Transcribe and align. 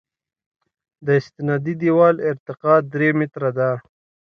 د 1.05 1.07
استنادي 1.19 1.73
دیوال 1.81 2.15
ارتفاع 2.31 2.77
درې 2.93 3.09
متره 3.19 3.49
ده 3.57 3.71